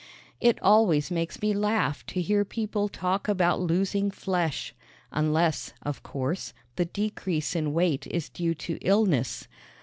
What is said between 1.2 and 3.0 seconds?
me laugh to hear people